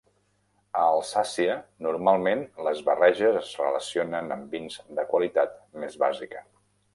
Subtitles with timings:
[0.83, 1.57] A Alsàcia,
[1.87, 6.43] normalment les barreges es relacionen amb vins de qualitat més bàsica.